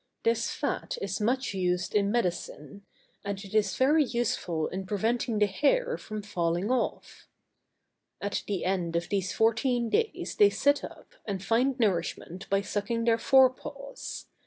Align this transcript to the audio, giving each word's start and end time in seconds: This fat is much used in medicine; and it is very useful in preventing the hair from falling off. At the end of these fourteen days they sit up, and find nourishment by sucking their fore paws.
This 0.23 0.49
fat 0.49 0.97
is 0.99 1.21
much 1.21 1.53
used 1.53 1.93
in 1.93 2.09
medicine; 2.11 2.83
and 3.23 3.37
it 3.45 3.53
is 3.53 3.75
very 3.75 4.03
useful 4.03 4.67
in 4.69 4.87
preventing 4.87 5.37
the 5.37 5.45
hair 5.45 5.95
from 5.95 6.23
falling 6.23 6.71
off. 6.71 7.27
At 8.19 8.41
the 8.47 8.65
end 8.65 8.95
of 8.95 9.09
these 9.09 9.31
fourteen 9.31 9.91
days 9.91 10.37
they 10.39 10.49
sit 10.49 10.83
up, 10.83 11.13
and 11.25 11.43
find 11.45 11.77
nourishment 11.79 12.49
by 12.49 12.61
sucking 12.61 13.03
their 13.03 13.19
fore 13.19 13.51
paws. 13.51 14.25